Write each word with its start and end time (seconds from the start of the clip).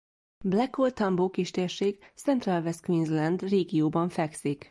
Blackall-Tambo 0.45 1.29
kistérség 1.29 1.99
Central 2.15 2.61
West 2.63 2.81
Queensland 2.85 3.41
régióban 3.41 4.09
fekszik. 4.09 4.59